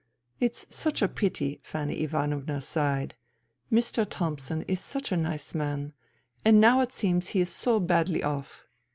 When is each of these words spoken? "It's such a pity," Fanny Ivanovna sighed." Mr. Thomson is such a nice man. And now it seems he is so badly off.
"It's 0.39 0.65
such 0.75 1.03
a 1.03 1.07
pity," 1.07 1.59
Fanny 1.61 1.99
Ivanovna 2.01 2.59
sighed." 2.61 3.13
Mr. 3.71 4.03
Thomson 4.09 4.63
is 4.63 4.79
such 4.79 5.11
a 5.11 5.15
nice 5.15 5.53
man. 5.53 5.93
And 6.43 6.59
now 6.59 6.81
it 6.81 6.91
seems 6.91 7.27
he 7.27 7.41
is 7.41 7.51
so 7.51 7.79
badly 7.79 8.23
off. 8.23 8.65